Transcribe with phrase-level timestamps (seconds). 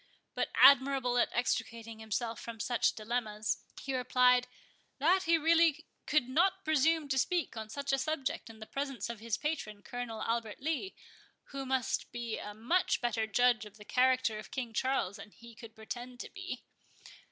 [0.33, 4.47] But, admirable at extricating himself from such dilemmas, he replied,
[4.97, 9.11] "that he really could not presume to speak on such a subject in the presence
[9.11, 10.95] of his patron, Colonel Albert Lee,
[11.51, 15.53] who must be a much better judge of the character of King Charles than he
[15.53, 16.63] could pretend to be."